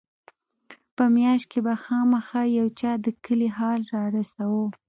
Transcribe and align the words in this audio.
په 0.95 1.03
مياشت 1.15 1.47
کښې 1.51 1.59
به 1.65 1.73
خامخا 1.83 2.41
يو 2.59 2.67
چا 2.79 2.91
د 3.05 3.07
کلي 3.25 3.49
حال 3.57 3.81
رارساوه. 3.93 4.65